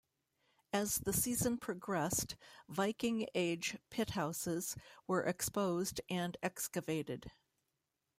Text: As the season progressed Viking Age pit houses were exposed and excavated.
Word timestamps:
As 0.73 0.95
the 0.95 1.13
season 1.13 1.59
progressed 1.59 2.35
Viking 2.67 3.27
Age 3.35 3.77
pit 3.91 4.09
houses 4.09 4.75
were 5.05 5.21
exposed 5.21 6.01
and 6.09 6.35
excavated. 6.41 7.29